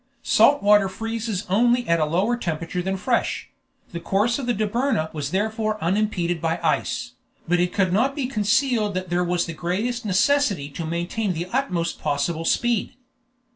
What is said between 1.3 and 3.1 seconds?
only at a lower temperature than